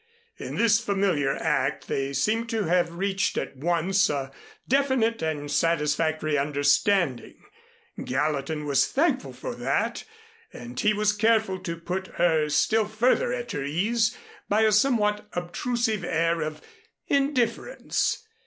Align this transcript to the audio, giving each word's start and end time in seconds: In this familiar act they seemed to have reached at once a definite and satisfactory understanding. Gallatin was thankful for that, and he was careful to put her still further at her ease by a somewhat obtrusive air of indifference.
In 0.39 0.55
this 0.55 0.79
familiar 0.83 1.35
act 1.35 1.87
they 1.87 2.11
seemed 2.11 2.49
to 2.49 2.63
have 2.63 2.95
reached 2.95 3.37
at 3.37 3.55
once 3.55 4.09
a 4.09 4.31
definite 4.67 5.21
and 5.21 5.51
satisfactory 5.51 6.39
understanding. 6.39 7.37
Gallatin 8.03 8.65
was 8.65 8.87
thankful 8.87 9.31
for 9.31 9.53
that, 9.53 10.03
and 10.51 10.79
he 10.79 10.91
was 10.93 11.13
careful 11.13 11.59
to 11.59 11.77
put 11.77 12.07
her 12.17 12.49
still 12.49 12.87
further 12.87 13.31
at 13.31 13.51
her 13.51 13.63
ease 13.63 14.17
by 14.49 14.61
a 14.61 14.71
somewhat 14.71 15.27
obtrusive 15.33 16.03
air 16.03 16.41
of 16.41 16.63
indifference. 17.07 18.27